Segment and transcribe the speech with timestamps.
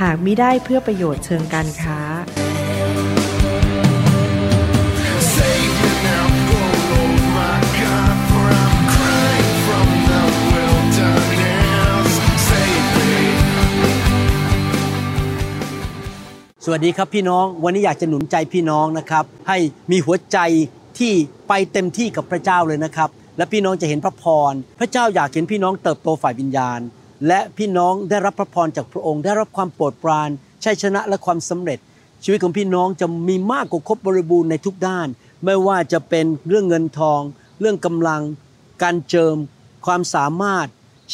[0.00, 2.00] หากมิได้เพื่อประโยชน์เชิงการค้า
[16.66, 19.58] สวัสดีครับพี่น้อง วันนี้อยากจะหนุนใจพี่น้องนะครับ ให้
[19.90, 20.38] มีหัวใจ
[20.98, 21.12] ที่
[21.48, 26.80] ไปเต็มที่กับพระเจ้าเลยนะครับ และพี่น้องจะเห็นพระพร พระเจ้าอยากเห็นพี่น้องเติบโตฝ่ายวิญญาณ
[27.26, 30.30] และพี่น้องได้รับพระพรจากพระองค์ ได้รับความโปรดปราน
[30.64, 31.78] ชัยชนะและความสำเร็จ
[32.24, 35.08] ชีวิตของพี่น้องจะมีมากกว่าครบบริบูรณ์ในทุกด้าน
[35.44, 37.20] ไม่ว่าจะเป็นเรื่องเงินทอง
[37.60, 38.22] เรื่องกำลัง
[38.82, 39.36] การเจิม
[39.86, 40.66] ความสามารถ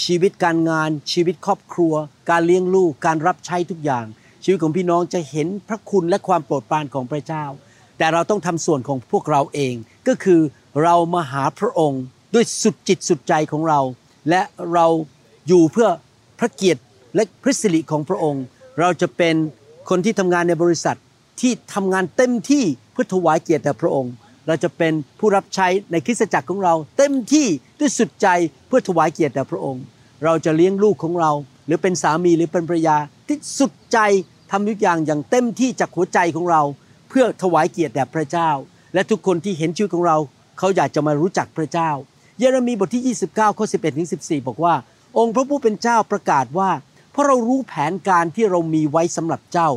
[0.05, 1.95] ชีวิตการงาน ชีวิตครอบครัว
[2.31, 4.05] การเลี้ยงลูกการรับใช้ทุกอย่าง
[4.45, 7.45] ชีวิตของพี่น้องจะเห็นพระคุณและความโปรดปรานของพระเจ้า
[7.99, 9.75] แต่เราต้องทำส่วนของพวกเราเอง
[10.09, 10.41] ก็คือ
[10.83, 12.03] เรามาหาพระองค์
[12.35, 13.81] ด้วยสุดจิตสุดใจของเรา
[14.31, 14.43] และ
[14.73, 14.87] เรา
[15.49, 15.89] อยู่เพื่อ
[16.39, 16.81] พระเกียรติ
[17.15, 18.45] และพระสิริของพระองค์
[18.81, 19.35] เราจะเป็น
[19.89, 20.97] คนที่ทำงานในบริษัท
[21.41, 24.13] ที่ทำงานเต็มที่เพื่อถวายเกียรติแด่พระองค์
[24.47, 27.47] เราจะเป็นผู้รับใช้ในคริสตจักรของเรา เต็มที่
[27.79, 28.29] ด้วยสุดใจ
[28.67, 29.83] เพื่อถวายเกียรติแด่พระองค์
[30.25, 31.31] เราจะเลี้ยงลูกของเรา
[31.67, 32.97] หรือเป็นสามีหรือเป็นภรรยา
[33.29, 33.99] ที่สุดใจ
[34.51, 36.63] ทำทุกอย่างอย่างเต็มที่จากหัวใจของเรา
[37.09, 38.51] เพื่อถวายเกียรติแด่พระเจ้า
[38.95, 40.17] และทุกคนที่เห็นชีวิตของเรา
[40.59, 41.91] เขาอยากจะมารู้จักพระเจ้า
[42.39, 44.75] เยเรมีบทที่ 29ข้อ11ถึง14 บอกว่า
[45.19, 46.71] องค์พระผู้เป็นเจ้าประกาศว่า
[47.11, 49.71] เพราะเรารู้แผนการที่เรามีไว้สำหรับเจ้า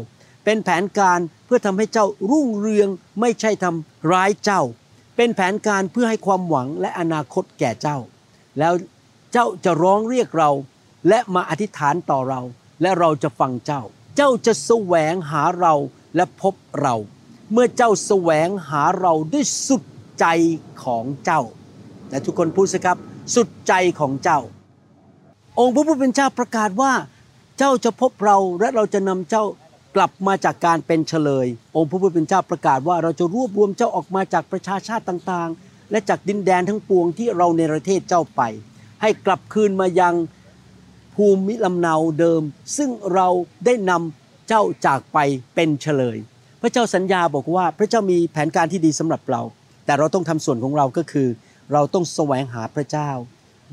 [0.43, 4.61] เป็นแผนการเพื่อทำให้เจ้ารุ่งเรืองไม่ใช่ทำร้ายเจ้า
[5.15, 7.97] เป็นแผนการเพื่อให้ความหวังและอนาคตแก่เจ้า
[8.59, 8.73] แล้ว
[9.33, 10.51] เจ้าจะร้องเรียกเรา
[11.09, 12.41] และมาอธิษฐานต่อเรา
[12.81, 13.81] และเราจะฟังเจ้า
[14.15, 15.73] เจ้าจะแสวงหาเรา
[16.15, 16.95] และพบเรา
[17.51, 19.83] เมื่อเจ้าแสวงหาเราด้วยสุด
[20.19, 20.25] ใจ
[20.83, 21.41] ของเจ้า
[22.09, 22.97] และทุกคนพูดสิครับ
[23.35, 24.39] สุดใจของเจ้า
[25.59, 26.93] องค์พระผู้เป็นเจ้าประกาศว่า
[27.57, 29.43] เจ้าจะพบเราและเราจะนำเจ้า
[29.95, 38.41] กลับมาจากการเป็นเฉลย องค์พระผู้เป็นเจ้าประกาศว่าเราจะรวบรวมเจ้าออกมาจากประชาชาติต่างๆ และจากดินแดนทั้งปวงที่เราในประเทศเจ้าไป
[39.01, 40.15] ให้กลับคืนมายัง
[41.15, 42.41] ภูมิลำเนาเดิม
[42.77, 43.27] ซึ่งเรา
[43.65, 45.17] ได้นำเจ้าจากไป
[45.55, 46.17] เป็นเฉลย
[46.61, 49.41] พระเจ้าสัญญาบอกว่าพระเจ้ามีแผนการที่ดีสำหรับเรา
[49.85, 51.27] แต่เราต้องทำส่วนของเราก็คือ
[51.73, 53.09] เราต้องแสวงหาพระเจ้า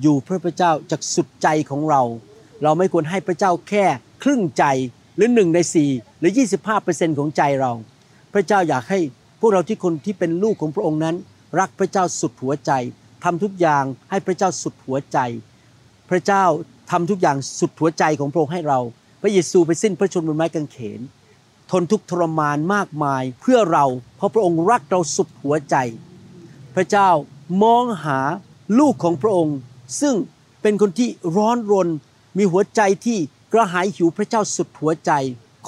[0.02, 2.02] อยู่เพื่อพระเจ้าจากสุดใจของเรา
[2.62, 3.84] เราไม่ควรให้พระเจ้าแค่
[4.22, 4.64] ครึ่งใจ
[5.16, 5.90] หรือหนึ่งในสี่
[6.20, 6.32] หรือ
[6.76, 7.72] 25%ของใจเรา
[8.34, 8.98] พระเจ้าอยากให้
[9.40, 11.16] พวกเราที่คนที่เป็นลูกของพระองค์นั้น
[11.58, 12.72] รักพระเจ้าสุดหัวใจ
[13.24, 15.18] ทำทุกอย่างให้พระเจ้าสุดหัวใจ
[16.10, 16.44] พระเจ้า
[16.90, 18.80] ทำทุกอย่างสุดหัวใจของพระองค์ให้เรา
[19.22, 21.00] พระเยซูไปสิ้นพระชนม์บนไม้กางเขน
[21.70, 23.84] ทนทุกทรมานมากมายเพื่อเรา
[24.16, 25.76] เพราะพระองค์รักเราสุดหัวใจ
[26.74, 27.08] พระเจ้า
[27.62, 28.18] มองหา
[28.78, 29.56] ลูกของพระองค์
[30.00, 30.14] ซึ่ง
[30.62, 31.88] เป็นคนที่ร้อนรน
[32.38, 33.18] มีหัวใจที่
[33.52, 35.12] กระหายหิวพระเจ้าสุดหัวใจ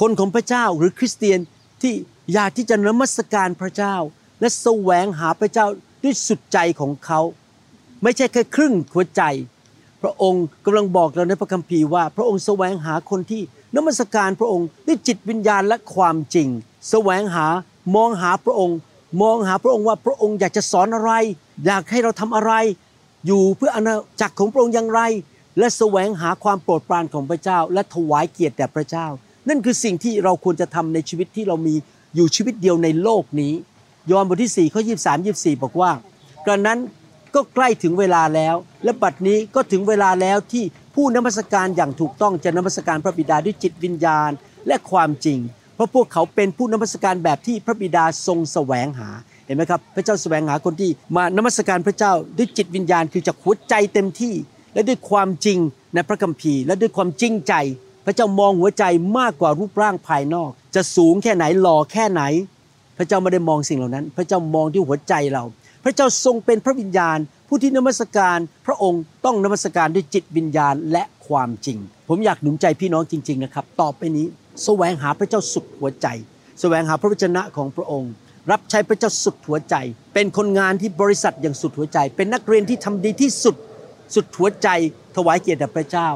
[0.01, 1.39] คนของพระเจ้าหรือคริสเตียน
[1.83, 1.95] ที่
[2.33, 3.95] อยากที่จะนมัสการพระเจ้า
[4.41, 5.67] และแสวงหาพระเจ้า
[6.03, 7.21] ด้วยสุดใจของเขา
[8.03, 9.23] ไม่ใช่แค่ครึ่งหัวใจ
[10.03, 13.43] พระองค์กำลังบอกเราในพระคัมภีร์ว่า พระองค์แสวงหาคนที่
[13.77, 16.49] นมัสการพระองค์ด้วยจิตวิญญาณและความจริง
[16.91, 17.47] แสวงหา
[17.95, 18.79] มองหาพระองค์
[19.23, 21.13] มองหาพระองค์ว่าพระองค์อยากจะสอนอะไร
[21.67, 22.53] อยากให้เราทำอะไร
[23.27, 25.01] อยู่เพื่ออาณาจักรของพระองค์อย่างไร
[25.59, 29.07] และแสวงหาความโปรดปรานของพระเจ้า และถวายเกียรติแด่พระเจ้า
[29.49, 31.75] นั่นคือสิ่งที่เราควรจะทำในชีวิตที่เรามี
[32.15, 33.53] อยู่ชีวิตเดียวในโลกนี้
[34.11, 35.91] ยอห์นบทที่4ข้อยี23 24 บอกว่า
[36.47, 36.79] กระนั้น
[37.35, 38.55] ก็ใกล้ถึงเวลาแล้ว
[38.85, 40.65] และบัดนี้ก็ถึงเวลาแล้วที่
[40.95, 44.31] ผู้นมัสการอย่างถูกต้องจะนมัสการพระบิดาด้วยจิตวิญญาณ
[44.67, 45.39] และความจริง
[45.75, 49.11] เพราะพวกเขาเป็นผู้นมัสการแบบที่พระบิดาทรงแสวงหา
[49.53, 54.35] ห็นไหมครับพระเจ้าแสวงหาคนที่มานมัสการพระเจ้าด้วยจิตวิญญาณคือจากหัวใจเต็มที่
[54.75, 55.59] และด้วยความจริง
[55.95, 57.55] ในพระคัมภีร์ และด้วยความจริงใจ
[58.07, 58.85] พระเจ้ามองหัวใจ
[59.19, 62.23] มากกว่ารูปร่างภายนอก จะสูงแค่ไหนหล่อแค่ไหน
[62.99, 65.45] พระเจ้าไม่ได้มองสิ่งเหล่านั้น พระเจ้ามองที่หัวใจเรา
[65.85, 67.19] พระเจ้าทรงเป็นพระวิญญาณ
[67.49, 71.79] ผู้ที่นมัสการพระองค์ต้องนมัสการด้วยจิตวิญญาณและความจริง
[72.09, 74.27] ผมอยากหนุนใจพี่น้องจริง ๆนะครับ ต่อไปนี้
[74.65, 76.07] แสวงหาพระเจ้าสุดหัวใจ
[76.61, 78.13] แสวงหาพระวจนะของพระองค์
[78.51, 79.75] รับใช้พระเจ้าสุดหัวใจ
[80.15, 83.57] เป็นคนงานที่บริษัทอย่างสุดหัวใจ เป็นนักเรียนที่ทำดีที่สุด
[84.15, 84.69] สุดหัวใจ
[85.17, 86.09] ถวายเกียรติแด่พระเจ้า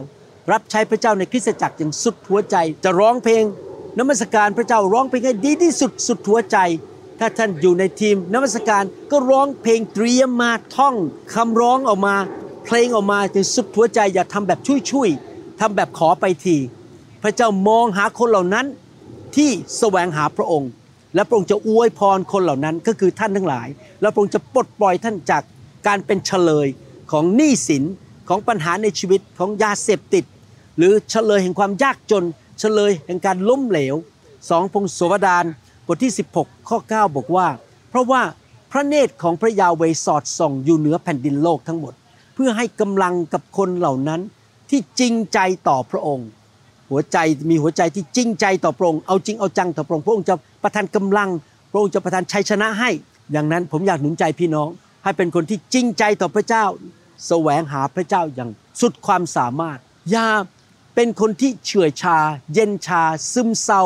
[0.52, 3.44] รับใช้พระเจ้าในคริสตจักรอย่างสุดหัวใจ จะร้องเพลง
[3.98, 6.58] นมัสการพระเจ้าร้องเพลงให้ดีที่สุดสุดหัวใจ
[7.20, 10.94] ถ้าท่านอยู่ในทีมนมัสการก็ร้องเพลงเตรียมมาท่อง
[11.34, 12.16] คำร้องออกมา
[12.64, 16.56] เพลงออกมาอย่างสุดหัวใจ อย่าทำแบบชุยๆทำแบบขอไปที
[17.22, 18.66] พระเจ้ามองหาคนเหล่านั้น
[19.36, 20.70] ที่แสวงหาพระองค์
[21.16, 23.68] และพระองค์จะอวยพรคนเหล่านั้นก็คือท่านทั้งหลาย
[24.00, 25.42] แล้วพระองค์จะปลดปล่อยท่านจาก
[25.86, 26.68] การเป็นเฉลย
[27.12, 27.84] ของหนี้สิน
[28.28, 30.24] ของปัญหาในชีวิตของยาเสพติด
[30.78, 32.24] หรือเฉลยแห่งความยากจน
[32.60, 33.94] เฉลยแห่งการล้มเหลว
[34.50, 35.44] สองพงศวดาน
[35.86, 37.48] บทที่ 16 ข้อ 9 บอกว่า
[37.90, 38.22] เพราะว่า
[38.72, 41.94] พระเนตรของพระยาเวสอดส่องอยู่เหนือแผ่นดินโลกทั้งหมด
[42.34, 44.20] เพื่อให้กำลังกับคนเหล่านั้น
[44.70, 45.38] ที่จริงใจ
[45.68, 46.28] ต่อพระองค์
[46.90, 47.18] หัวใจ
[47.50, 50.34] มีหัวใจที่จริงใจต่อพระองค์เอาจริงเอาจังต่อพระองค์พระองค์จะ
[50.66, 51.30] ประทานกำลัง
[51.70, 52.90] พระองค์จะประทานชัยชนะให้
[53.32, 54.68] อย่างนั้นผมอยากหนุนใจพี่น้อง
[55.04, 56.64] ให้เป็นคนที่จริงใจต่อพระเจ้า
[57.26, 59.78] แสวงหาพระเจ้าอย่างสุดความสามารถ
[60.10, 60.28] อย่า
[60.94, 62.18] เป็นคนที่เฉื่อยชา
[62.54, 63.02] เย็นชา
[63.32, 63.82] ซึมเศร้า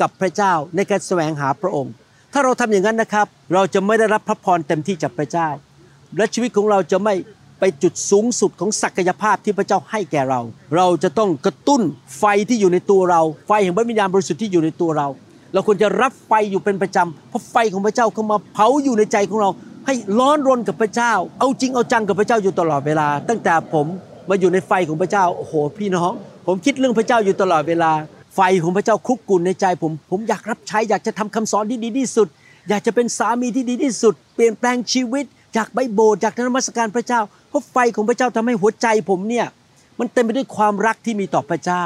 [0.00, 1.92] กับพระเจ้าในการแสวงหาพระองค์
[2.32, 5.48] ถ้าเราทำอย่างนั้นนะครับ เราจะไม่ได้รับพระพรเต็มที่จากพระเจ้า
[6.16, 7.14] และชีวิตของเราจะไม่
[7.60, 10.40] ไปจุดสูงสุดของศักยภาพที่พระเจ้าให้แก่เรา
[10.76, 11.82] เราจะต้องกระตุ้น
[12.18, 15.08] ไฟที่อยู่ในตัวเรา ไฟแห่งพระวิญญาณบริสุทธิ์ที่อยู่ในตัวเรา
[15.54, 19.50] เราควรจะรับไฟอยู่เป็นประจำเพราะไฟของพระเจ้าเข้ามาเผาอยู่ในใจของเรา
[19.86, 23.86] ให้ร้อนรนกับพระเจ้า เอาจริงเอาจังกับพระเจ้าอยู่ตลอดเวลา ตั้งแต่ผม
[24.28, 26.12] มาอยู่ในไฟของพระเจ้าโอ้โหพี่น้อง
[26.46, 27.92] ผมคิดเรื่องพระเจ้าอยู่ตลอดเวลา
[28.34, 32.28] ไฟของพระเจ้าคุกกุ่นในใจผม ผมอยากรับใช้อยากจะทำคำสอนที่ดีที่สุด
[32.68, 35.24] อยากจะเป็นสามีที่ดีที่สุด เปลี่ยนแปลงชีวิต
[35.56, 39.46] จากไปโบสถ์จากนมัสการพระเจ้าเพราะไฟของพระเจ้าทำให้หัวใจผมเนี่ย
[39.98, 41.84] มันเต็มไปด้วยความรักที่มีต่อพระเจ้า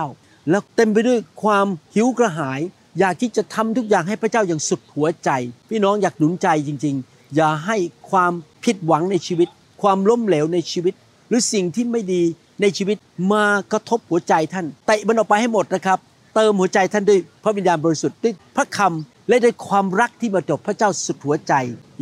[0.51, 2.61] แล้วเต็มไปด้วยความหิวกระหาย
[2.99, 5.31] อยากที่จะทำทุกอย่างให้พระเจ้าอย่างสุดหัวใจ
[5.69, 7.77] พี่น้องอยากหนุนใจจริง ๆ อย่าให้
[8.11, 8.33] ความ
[8.65, 9.49] ผิดหวังในชีวิต
[9.83, 10.95] ความล้มเหลวในชีวิต
[11.29, 12.23] หรือสิ่งที่ไม่ดี
[12.61, 12.97] ในชีวิต
[13.33, 15.99] มากระทบหัวใจท่านเตะมันออกไปให้หมดนะครับ
[16.35, 21.53] เติมหัวใจท่านด้วยพระวิญญาณบริสุทธิ์ด้วยพระคำและด้วยความรักที่มาจากพระเจ้าสุดหัวใจ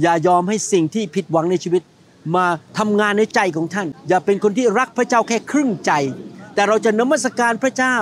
[0.03, 1.83] อย่ายอมให้สิ่งที่ผิดหวังในชีวิต
[2.37, 2.47] มา
[2.79, 5.93] ทำงานในใจของท่าน อย่าเป็นคนที่รักพระเจ้าแค่ครึ่งใจ
[6.55, 7.97] แต่เราจะนมัสการพระเจ้า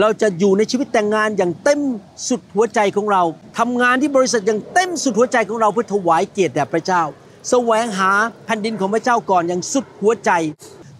[0.00, 1.80] เราจะอยู่ในชีวิตแต่งงานอย่างเต็ม
[2.28, 3.22] สุดหัวใจของเรา
[3.58, 7.02] ทำงานที่บริษัทอย่างเต็มสุดหัวใจของเราเพื่อถวายเกียรติแด่พระเจ้า
[7.50, 8.10] แสวงหา
[8.46, 10.30] แผ่นดินของพระเจ้าก่อนอย่างสุดหัวใจ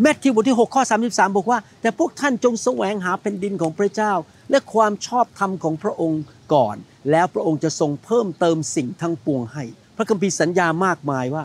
[0.02, 4.12] แมทธิวบทที่ 6 ข้อ 33 บอกว่า แต่พวกท่านจงแสวงหาแผ่นดินของพระเจ้า
[4.50, 6.22] และความชอบธรรมของพระองค์
[6.54, 6.76] ก่อน
[7.10, 9.64] แล้วพระองค์จะทรงเพิ่มเติมสิ่งทั้งปวงให้
[9.96, 11.44] พระคัมภีร์สัญญามากมายว่า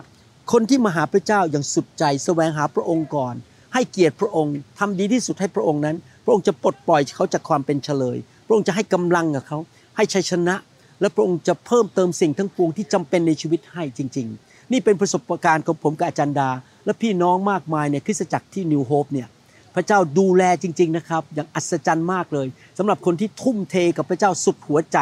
[0.52, 3.36] คนที่มาหาพระเจ้าอย่างสุดใจ แสวงหาพระองค์ก่อน
[3.74, 5.98] ให้เกียรติพระองค์ทำดีที่สุดให้พระองค์นั้น
[6.28, 9.60] พระองค์จะปลดปล่อยเขาจากความเป็นเฉลย พระองค์จะให้กำลังกับเขา
[9.96, 10.56] ให้ชัยชนะ
[11.02, 16.50] และพระองค์จะเพิ่มเติมสิ่งทั้งปวงที่จำเป็นในชีวิตให้จริง ๆ นี่เป็นประสบการณ์ของผมกับอาจารย์ดา
[16.86, 19.28] และพี่น้องมากมายในคริสตจักรที่นิวโฮปเนี่ย
[19.76, 22.48] พระเจ้าดูแลจริง ๆนะครับ อย่างอัศจรรย์มากเลย
[22.78, 24.98] สำหรับคนที่ทุ่มเทกับพระเจ้าสุดหัวใจ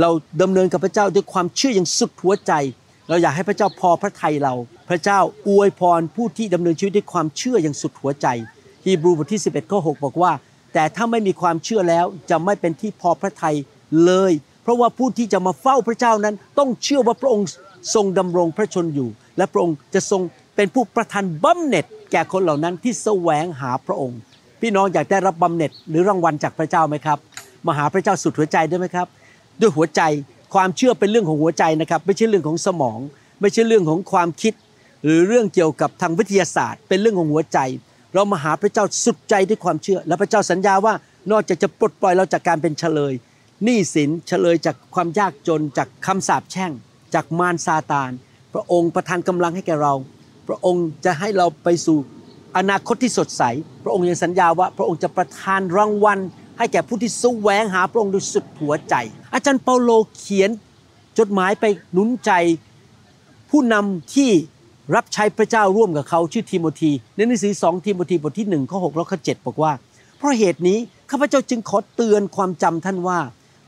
[0.00, 0.10] เรา
[0.42, 2.52] ดำเนินกับพระเจ้าด้วยความเชื่ออย่างสุดหัวใจ
[3.08, 4.54] เราอยากให้พระเจ้าพอพระทัยเรา
[4.88, 8.26] พระเจ้าอวยพรผู้ที่ดำเนินชีวิตด้วยความเชื่ออย่างสุดหัวใจ
[8.84, 10.32] ฮีบรูบทที่ 11ข้อ6บอกว่า
[10.72, 13.56] แต่ถ้าไม่มีความเชื่อแล้วจะไม่เป็นที่พอพระทัย
[14.04, 14.32] เลย
[14.62, 17.46] เพราะว่าผู้ที่จะมาเฝ้าพระเจ้านั้น ต้องเชื่อว่าพระองค์
[17.94, 20.22] ทรงดำรงพระชนอยู่ และพระองค์จะทรง
[20.56, 24.18] เป็นผู้ประทานบำเหน็จ แก่คนเหล่านั้นที่แสวงหาพระองค์
[24.60, 27.18] พี่น้องอยากได้รับบำเหน็จหรือรางวัลจากพระเจ้าไหมครับ
[27.66, 29.06] มาหาพระเจ้าสุดหัวใจได้ไหมครับ
[29.60, 30.02] ด้วยหัวใจ
[30.54, 32.98] ความเชื่อเป็นเรื่องของหัวใจนะครับ ไม่ใช่เรื่องของสมอง
[33.40, 34.52] ไม่ใช่เรื่องของความคิด
[35.04, 37.58] หรือเรื่องเกี่ยวกับทางวิทยาศาสตร์ เป็นเรื่องของหัวใจ
[38.18, 40.94] เรามาหาพระเจ้าสุดใจด้วยความเชื่อ และพระเจ้าสัญญาว่า
[41.32, 43.14] นอกจากจะปลดปล่อยเราจากการเป็นเฉลย
[43.64, 46.72] หนี้สินเฉลยจากความยากจนจากคำสาปแช่ง
[47.14, 48.10] จากมารซาตาน
[48.54, 49.94] พระองค์ประทานกำลังให้แก่เรา
[50.48, 51.98] พระองค์จะให้เราไปสู่
[52.56, 53.42] อนาคตที่สดใส
[53.84, 56.18] พระองค์ยังสัญญาว่าพระองค์จะประทานรางวัล
[56.58, 58.94] ให้แก่ผู้ที่แสวงหาพระองค์ด้วยสุดหัวใจ
[59.34, 60.50] อาจารย์เปาโลเขียน
[61.18, 62.32] จดหมายไปหนุนใจ
[63.50, 64.30] ผู้นำที่
[64.94, 69.72] รับใช้พระเจ้าร่วมกับเขาชื่อทิโมธีในหนังสือ2ทิโมธีบทที่1ข้อ6แล้วข้อ7บอกว่า
[70.18, 70.78] เพราะเหตุนี้
[71.10, 73.18] ข้าพเจ้าจึงขอเตือนความจำท่านว่า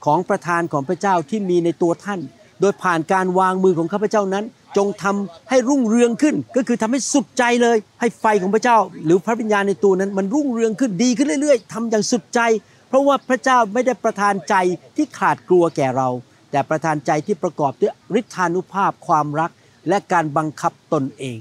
[0.04, 2.20] ของประธานของพระเจ้าที่มีในตัวท่าน
[2.60, 4.44] โดยผ่านการวางมือของข้าพเจ้านั้น
[4.76, 12.40] จงทำให้รุ่งเรืองขึ้น ก็คือทำให้สุดใจเลย ให้ไฟของพระเจ้า หรือพระวิญญาณในตัวนั้นมันรุ่งเรืองขึ้นดีขึ้นเรื่อย ๆทำอย่างสุดใจ
[12.88, 14.54] เพราะว่าพระเจ้าไม่ได้ประทานใจ
[14.96, 16.08] ที่ขาดกลัวแก่เรา
[16.50, 19.50] แต่ประทานใจที่ประกอบด้วยฤทธานุภาพความรัก
[19.88, 21.38] และการบังคับตนเอง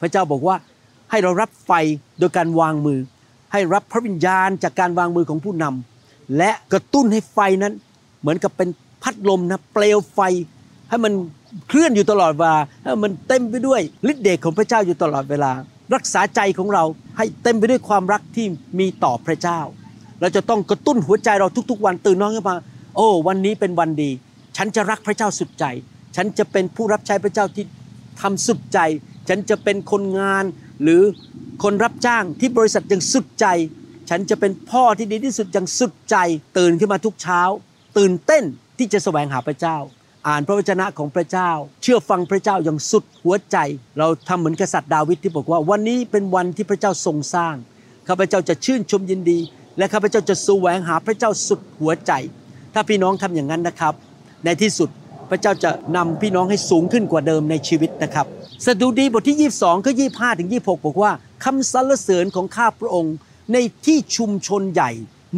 [0.00, 0.56] พระเจ้าบอกว่า
[1.10, 1.72] ให้เรารับไฟ
[2.18, 3.00] โดยการวางมือ
[3.52, 7.72] ให้รับพระวิญญาณจากการวางมือของผู้นำและกระตุ้นให้ไฟนั้น
[8.20, 8.68] เหมือนกับเป็น
[9.02, 10.20] พัดลมนะเปลวไฟ
[10.88, 11.12] ให้มัน
[11.68, 15.52] เคลื่อนอยู่ตลอดเวลาให้มันเต็มไปด้วยฤทธิ์เดชของพระเจ้าอยู่ตลอดเวลา
[15.94, 16.84] รักษาใจของเรา
[17.16, 18.46] ให้เต็มไปด้วยความรักที่
[18.78, 19.60] มีต่อพระเจ้า
[20.20, 22.56] เราจะต้องกระตุ้นหัวใจเราทุกๆ วันตื่นนอนขึ้นมา
[22.96, 24.10] โอ้ วันนี้เป็นวันดี
[24.56, 25.64] ฉันจะรักพระเจ้าสุดใจ
[26.16, 27.64] ฉันจะเป็นผู้รับใช้พระเจ้าที่
[28.20, 28.78] ทำสุดใจ
[29.28, 30.44] ฉันจะเป็นคนงาน
[30.82, 31.02] หรือ
[31.62, 33.46] คนรับจ้างที่บริษัทอย่างสุดใจ
[34.10, 36.16] ฉันจะเป็นพ่อที่ดีที่สุดอย่างสุดใจ
[36.58, 37.40] ตื่นขึ้นมาทุกเช้า
[37.98, 38.44] ตื่นเต้น
[38.78, 39.76] ที่จะแสวงหาพระเจ้า
[40.28, 41.50] อ่านพระวจนะของพระเจ้า
[41.82, 43.56] เชื่อฟังพระเจ้าอย่างสุดหัวใจ
[43.98, 47.54] เราทำเหมือนกษัตริย์ดาวิดที่บอกว่า วันนี้เป็นวันที่พระเจ้าทรงสร้าง
[48.08, 49.38] ข้าพเจ้าจะชื่นชมยินดี
[49.78, 52.12] และข้าพเจ้าจะแสวงหาพระเจ้าสุดหัวใจ
[52.74, 53.94] ถ้าพี่น้องทำอย่างนั้นนะครับ
[54.44, 54.88] ในที่สุด
[55.30, 58.26] พระเจ้าจะนำพี่น้องให้สูงขึ้นกว่าเดิมในชีวิตนะครับ
[58.66, 61.12] สดุดีบทที่ 22 ก็ 25 ถึง 26 บอกว่า
[61.44, 63.14] คำสรรเสริญของข้าพระองค์
[63.52, 64.90] ในที่ชุมชนใหญ่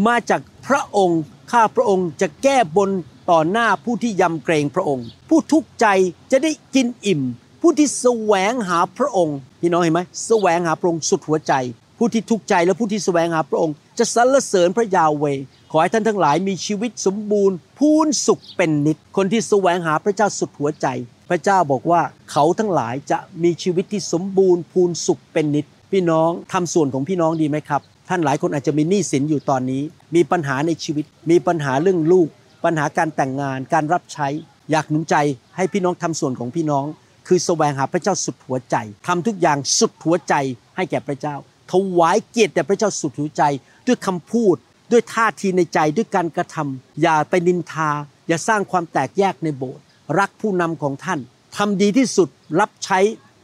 [0.07, 1.21] มาจากพระองค์
[1.53, 2.91] ข้าพระองค์จะแก้บน
[3.31, 5.87] ต่อหน้าผู้ที่ยำเกรงพระองค์ ผู้ทุกข์ใจ
[6.33, 7.23] จะได้กินอิ่ม
[7.63, 11.53] ผู้ที่แสวงหาพระองค์พี่น้องเห็นไหมแสวงหาพระองค์สุดหัวใจ
[11.99, 15.25] ผู้ที่ทุกข์ใจและผู้ที่แสวงหาพระองค์ จะสรรเสริญพระยาเว
[15.71, 20.87] ขอให้ท่านทั้งหลายมีชีวิตสมบูรณ์พูนสุขเป็นนิด คนที่แสวงหาพระเจ้าสุดหัวใจ
[21.31, 29.83] พระเจ้าบอกว่าเขาทั้งหลายจะมีชีวิตที่สมบูรณ์พูนสุขเป็นนิด พี่น้องทำส่วนของพี่น้องดีไหมครับ ท่านหลายคนอาจจะมีหนี้สินอยู่ตอนนี้
[30.15, 32.29] มีปัญหาในชีวิต มีปัญหาเรื่องลูก
[32.65, 34.29] ปัญหาการแต่งงาน การรับใช้
[34.71, 35.17] อยากหนุนใจ
[35.57, 36.85] ให้พี่น้องทำส่วนของพี่น้อง
[37.27, 40.35] คือแสวงหาพระเจ้าสุดหัวใจทำทุกอย่างสุดหัวใจ
[40.77, 41.37] ให้แก่พระเจ้า
[41.73, 43.43] ถวายเกียรติแด่พระเจ้าสุดหัวใจ
[43.87, 44.57] ด้วยคำพูด
[44.91, 47.91] ด้วยท่าทีในใจด้วยการกระทำอย่าไปนินทา
[48.29, 49.83] อย่าสร้างความแตกแยกในโบสถ์
[50.19, 51.21] รักผู้นำของท่าน
[51.57, 52.29] ทำดีที่สุด
[52.61, 52.99] รับใช้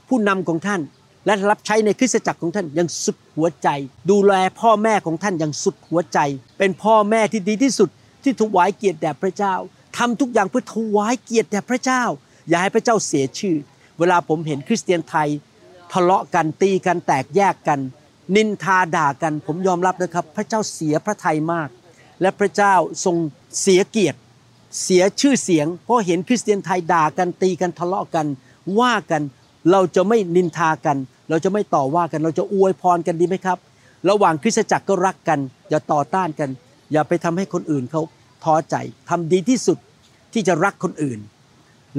[0.08, 0.80] ผู้นำของท่าน
[1.26, 3.68] และรับใช้ในคริสตจักรของท่านอย่างสุดหัวใจ
[4.10, 6.18] ดูแลพ่อแม่ของท่านอย่างสุดหัวใจ
[6.58, 7.88] เป็นพ่อแม่ที่ดีที่สุด
[8.22, 9.54] ที่ถวายเกียรติแด่พระเจ้า
[9.98, 12.02] ทำทุกอย่างเพื่อถวายเกียรติแด่พระเจ้า
[12.48, 13.56] อย่าให้พระเจ้าเสียชื่อ
[13.98, 15.28] เวลาผมเห็นคริสเตียนไทย
[15.92, 17.80] ทะเลาะกันตีกันแตกแยกกัน
[18.36, 21.68] นินทาด่ากันผมยอมรับนะครับ พระเจ้าเสียพระทัยมาก
[22.20, 22.74] และพระเจ้า
[23.04, 23.16] ทรง
[23.60, 24.18] เสียเกียรติ
[24.82, 28.26] เสียชื่อเสียง เพราะเห็นคริสเตียนไทยด่ากันตีกันทะเลาะกัน
[28.80, 29.22] ว่ากัน
[29.70, 30.96] เราจะไม่นินทากัน
[31.30, 33.58] เราจะไม่ต่อว่ากัน เราจะอวยพรกันดีไหมครับ
[34.10, 35.38] ระหว่างคริสตจักรก็รักกัน
[35.70, 36.50] อย่าต่อต้านกัน
[36.92, 38.02] อย่าไปทำให้คนอื่นเขา
[38.44, 38.76] ท้อใจ
[39.10, 39.78] ทำดีที่สุด
[40.32, 41.18] ที่จะรักคนอื่น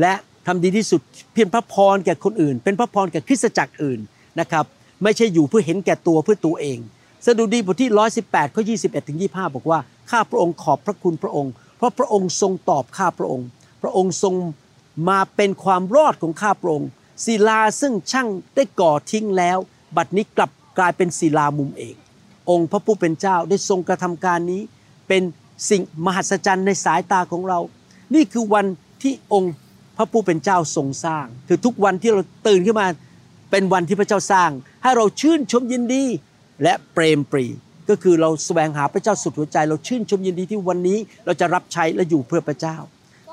[0.02, 0.14] และ
[0.48, 1.02] ทำดีที่สุด
[1.34, 4.00] เพียงพระพรแก่คนอื่น เป็นพระพรแก่คริสตจักรอื่น
[4.40, 4.66] นะครับ
[5.04, 6.80] ไม่ใช่อยู่เพื่อเห็นแก่ตัวเพื่อตัวเอง
[7.26, 7.92] สดุดีบทที่
[8.24, 9.80] 118 ข้อ 21 ถึง 25 บอกว่า
[10.12, 13.48] ข้าพระองค์ขอบพระคุณพระองค์ เพราะพระองค์ทรงตอบข้าพระองค์
[13.82, 14.36] พระองค์ทรง
[15.10, 16.90] มาเป็นความรอดของข้าพระองค์
[17.26, 19.58] ศิลาซึ่งช่างได้ก่อทิ้งแล้ว
[19.98, 21.96] บัดนี้กลับกลายเป็นศิลามุมเอก
[22.50, 24.62] องค์พระผู้เป็นเจ้าได้ทรงกระทำการนี้
[25.08, 25.24] เป็น
[25.70, 27.60] สิ่งมหัศจรรย์ในสายตาของเรา
[28.14, 28.66] นี่คือวัน
[29.04, 29.54] ที่องค์
[29.98, 32.88] พระผู้เป็นเจ้าทรงสร้าง คือทุกวันที่เราตื่นขึ้นมา
[33.52, 34.50] เป็นวันที่พระเจ้าสร้าง
[34.84, 36.04] ให้เราชื่นชมยินดี
[36.64, 37.46] และเปรมปรี
[37.90, 42.78] ก็คือเราแสวงหาพระเจ้าสุดหัวใจ เราชื่นชมยินดีที่วันนี้เราจะรับใช้และอยู่เพื่อพระเจ้า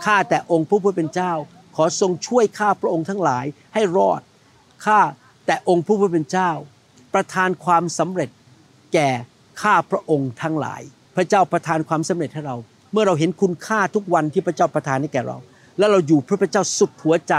[0.04, 1.32] ข้าแต่องค์ผู้เป็นเจ้า
[1.76, 4.20] ขอทรงช่วยข้าพระองค์ทั้งหลายให้รอด
[4.86, 5.00] ข้า
[5.46, 6.50] แต่องค์ผู้เป็นเจ้า
[7.14, 8.30] ประทานความสำเร็จ
[8.94, 9.08] แก่
[9.62, 10.82] ข้าพระองค์ทั้งหลาย
[11.16, 12.56] พระเจ้าประทานความสำเร็จให้เรา
[12.92, 15.38] เมื่อเราเห็นคุณค่าทุกวันที่พระเจ้าประทานให้แก่เรา
[15.78, 17.34] แล้วเราอยู่เพื่อพระเจ้าสุดหัวใจ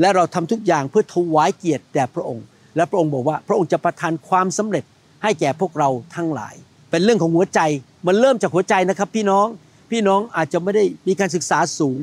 [0.00, 2.44] และเราทำทุกอย่างเพื่อถวายเกียรติแด่พระองค์
[2.76, 4.84] และพระองค์บอกว่าพระองค์จะประทานความสำเร็จ
[5.22, 6.54] ให้แก่พวกเราทั้งหลาย
[6.90, 7.60] เป็นเรื่องของหัวใจ
[8.06, 9.46] มันเริ่มจากหัวใจนะครับ พี่น้อง
[9.90, 11.98] พี่น้องอาจจะไม่ได้มีการศึกษาสูง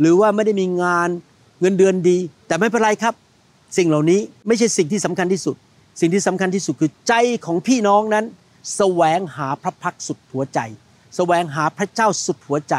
[0.00, 1.08] หรือว่าไม่ได้มีงาน
[1.60, 3.14] เงินเดือนดี แต่ไม่เป็นไรครับ
[3.76, 5.56] สิ่งเหล่านี้ไม่ใช่สิ่งที่สำคัญที่สุด
[6.00, 7.14] สิ่งที่สำคัญที่สุดคือใจ
[7.46, 8.24] ของพี่น้องนั้น
[8.76, 10.60] แสวงหาพระพักตร์สุดหัวใจ
[11.16, 12.74] แสวงหาพระเจ้าสุดหัวใจ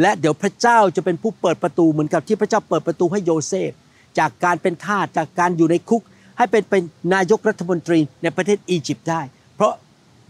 [0.00, 3.70] และเดี๋ยวพระเจ้าจะเป็นผู้เปิดประตูเหมือนกับที่พระเจ้าเปิดประตูให้โยเซฟ
[4.18, 6.02] จากการเป็นทาสจากการอยู่ในคุก
[6.38, 6.82] ให้เป็นเป็น
[7.14, 9.22] นายกรัฐมนตรีในประเทศอียิปต์ได้
[9.56, 9.72] เพราะ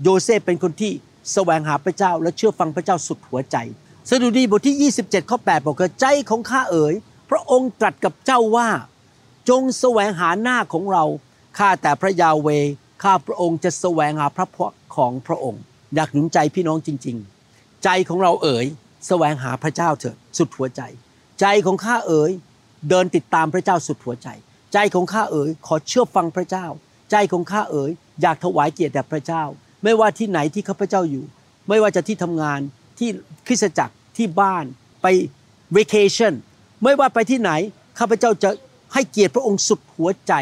[0.03, 0.93] โยเซฟเป็นคนที่
[1.33, 3.57] แสวงหาพระเจ้าและเชื่อฟังพระเจ้าสุดหัวใจ
[4.11, 6.95] สดุดีบทที่ 27 ข้อ 8 บอกว่าใจของข้าเอ๋ย
[7.31, 8.69] พระองค์ตรัสกับเจ้าว่า
[9.49, 11.05] จงแสวงหาหน้าของเรา
[11.59, 12.49] ข้าแต่พระยาเว
[13.03, 14.63] ข้าพระองค์จะแสวงหาพระพร
[14.97, 15.63] ของพระองค์
[15.95, 17.17] อยากหนุนใจพี่น้องจริง
[17.51, 18.67] ๆ ใจของเราเอ๋ย
[19.07, 20.83] แสวงหาพระเจ้าเถิดสุดหัวใจ
[21.41, 22.31] ใจของข้าเอ๋ย
[22.89, 24.29] เดินติดตามพระเจ้าสุดหัวใจ
[24.73, 26.67] ใจของข้าเอ๋ยขอเชื่อฟังพระเจ้า
[27.11, 27.91] ใจของข้าเอ๋ย
[28.23, 29.45] อยากถวายเกียรติแด่พระเจ้า
[29.85, 31.25] ไม่ว่าที่ไหนที่ข้าพเจ้าอยู่
[31.69, 32.61] ไม่ว่าจะที่ทำงาน
[32.99, 33.09] ที่
[33.47, 34.65] คริสตจักรที่บ้าน
[35.03, 35.07] ไป
[35.77, 36.35] vacation
[36.83, 37.51] ไม่ว่าไปที่ไหน
[37.99, 38.51] ข้าพเจ้าจะ
[38.95, 40.33] ให้เกียรติพระองค์สุดหัวใจ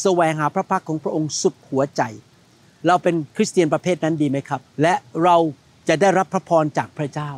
[0.00, 2.02] แสวงหาพระพักของพระองค์สุดหัวใจ
[2.86, 4.94] เราเป็นคริสเตียนประเภทนั้นดีไหมครับ และ
[5.24, 5.36] เรา
[5.88, 7.30] จะได้รับพระพรจากพระเจ้า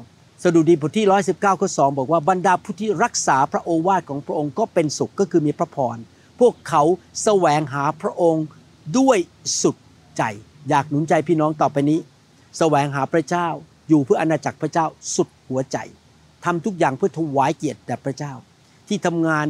[0.43, 5.97] สดุดีบทที่ 119ข้อ2บอกว่าบรรดาผู้ที่รักษาพระโอวาทของพระองค์ก็เป็นสุขก็คือมีพระพร
[6.41, 6.83] พวกเขา
[7.23, 8.47] แสวงหาพระองค์
[8.99, 9.19] ด้วย
[9.63, 9.77] สุด
[10.17, 10.23] ใจ
[10.69, 11.99] อยากหนุนใจพี่น้องต่อไปนี้
[12.59, 13.49] แสวงหาพระเจ้า
[13.89, 15.79] อยู่เพื่ออาณาจักรพระเจ้าสุดหัวใจ
[16.45, 18.33] ทำทุกอย่างเพื่อถวายเกียรติแด่พระเจ้า
[18.89, 19.47] ที่ทำงาน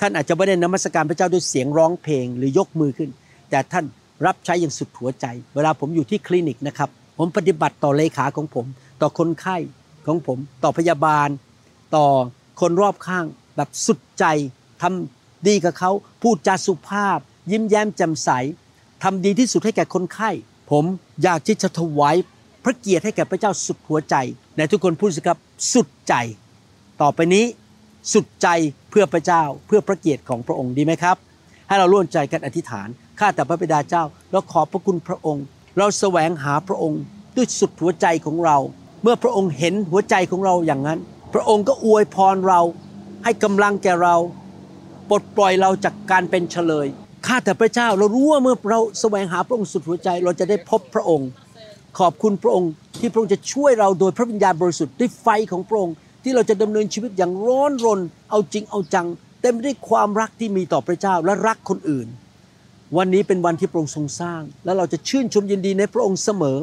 [0.00, 3.10] ท่านอาจจะไม่ได้นมัสการพระเจ้าด้วยเสียงร้องเพลงหรือยกมือขึ้น
[3.50, 3.84] แต่ท่าน
[4.26, 8.66] รับใช้อย่างสุดหัวใจ เวลาผมอยู่ที่คลินิกนะครับ ผมปฏิบัติต่อเลขาของผม
[9.00, 9.56] ต่อคนไข้
[10.06, 11.28] ของผม ต่อพยาบาล
[11.96, 12.06] ต่อ
[12.60, 13.24] คนรอบข้าง
[13.56, 14.24] แบบสุดใจ
[14.82, 15.90] ทำ ดีกับเขา
[16.22, 17.18] พูดจาสุภาพ
[17.50, 18.30] ยิ้มแย้มแจ่มใส
[19.02, 20.30] ทำดีที่สุดให้แก่คนไข้
[20.70, 20.84] ผม
[21.22, 22.16] อยากที่จะถวาย
[22.64, 24.14] พระเกียรติให้แก่พระเจ้าสุดหัวใจ
[24.56, 25.38] ในทุกคนพูดสิครับ
[25.72, 26.14] สุดใจ
[27.00, 27.44] ต่อไปนี้
[28.12, 28.48] สุดใจ
[28.90, 31.16] เพื่อพระเจ้าเพื่อพระเกียรติของพระองค์ดีไหมครับ
[31.68, 32.88] ให้เราร่วมใจกันอธิษฐาน
[33.18, 35.44] ข้าแต่พระบิดาเจ้าแล้วขอบพระคุณพระองค์
[35.78, 37.00] เราแสวงหาพระองค์
[37.36, 38.56] ด้วยสุดหัวใจของเรา
[39.02, 40.98] เมื่อพระองค์เห็นหัวใจของเราอย่างนั้น
[41.34, 42.60] พระองค์ก็อวยพรเรา
[43.24, 44.16] ให้กำลังแก่เรา
[45.08, 46.86] ปลดปล่อยเราจากการเป็นเฉลย
[47.26, 51.28] ข้าแต่พระเจ้าเรารู้ว่าเมื่อเราแสวงหาพระองค์สุดหัวใจ เราจะได้พบพระองค์
[51.98, 52.70] ขอบคุณพระองค์
[53.00, 59.06] ที่พระองค์จะช่วยเราโดยพระวิญญาณบริสุทธิ์ด้วยไฟของพระองค์ที่เราจะดำเนินชีวิตอย่างร้อนรน เอาจริงเอาจัง
[59.42, 62.08] เต็มไปด้วยความรักที่มีต่อพระเจ้าและรักคนอื่น
[62.96, 66.58] วันนี้เป็นวันที่พระองค์ทรงสร้าง และเราจะชื่นชมยินดีในพระองค์เสมอ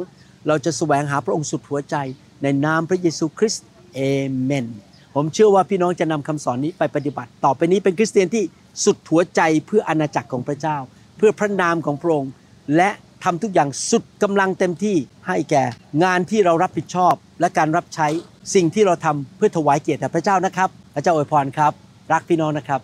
[0.48, 1.96] เราจะแสวงหาพระองค์สุดหัวใจ
[2.42, 4.00] ในนามพระเยซูคริสต์เอ
[4.42, 4.66] เมน
[5.14, 8.44] ผมเชื่อว่าพี่น้องจะนำคำสอนนี้ไปปฏิบัติ ต่อไปนี้เป็นคริสเตียนที่
[8.84, 10.76] สุดหัวใจเพื่ออาณาจักรของพระเจ้า
[11.16, 12.32] เพื่อพระนามของพระองค์
[12.76, 12.90] และ
[13.24, 15.64] ทำทุกอย่างสุดกำลังเต็มที่ให้แก่
[16.04, 18.08] งานที่เรารับผิดชอบ และการรับใช้
[18.54, 21.72] สิ่งที่เราทำเพื่อถวายเกียรติแด่พระเจ้านะครับพระเจ้าอวยพรครับ
[22.12, 22.80] รักพี่น้องนะครับ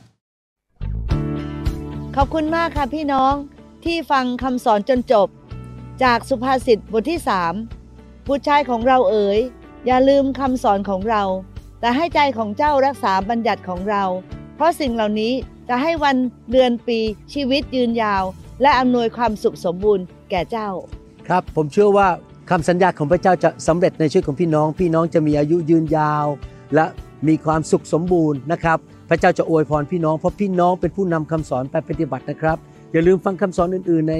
[2.16, 3.34] ขอบคุณมากค่ะพี่น้อง
[3.84, 5.28] ที่ฟังคำสอนจนจบ
[6.04, 7.54] จากสุภาษิตบทที่สาม
[8.26, 9.38] ผู้ชายของเราเอ๋ย
[9.86, 11.22] อย่าลืมคำสอนของเรา
[11.80, 14.04] แต่ให้ใจของเจ้ารักษาบัญญัติของเรา
[14.56, 15.32] เพราะสิ่งเหล่านี้
[15.68, 16.16] จะให้วัน
[16.52, 16.98] เดือนปี
[17.34, 18.24] ชีวิตยืนยาว
[18.62, 20.68] และอำนวยความสุขสมบูรณ์แก่เจ้า
[21.28, 22.08] ครับผมเชื่อว่า
[22.50, 26.26] คำสัญญาของพระเจ้าจะสำเร็จในชีวิตของพี่น้อง พี่น้องจะมีอายุยืนยาว
[26.74, 26.86] และ
[27.28, 32.58] มีความสุขสมบูรณ์นะครับ พระเจ้าจะอวยพรพี่น้องเพราะพี่น้องเป็นผู้นำคำสอนไปปฏิบัตินะครับ
[32.92, 34.16] อย่าลืมฟังคำสอนอื่น ๆ ใน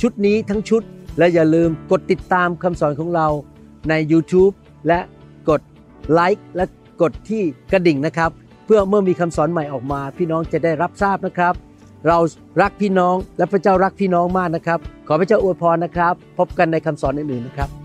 [0.00, 0.82] ชุดนี้ทั้งชุด
[1.18, 3.26] และอย่าลืมกดติดตามคำสอนของเรา
[3.88, 4.52] ใน YouTube
[4.86, 5.00] และ
[5.48, 5.60] กด
[6.12, 6.64] ไลค์และ
[7.02, 8.30] กดที่กระดิ่งนะครับ
[8.66, 11.54] เพื่อเมื่อมีคำสอนใหม่ออกมา พี่น้องจะได้รับทราบนะครับ
[12.06, 12.18] เรา
[12.62, 17.79] รักพี่น้องและพระเจ้ารักพี่น้องมากนะครับ ขอพระเจ้าอวยพรนะครับ พบกันในคำสอนอื่นๆนะครับ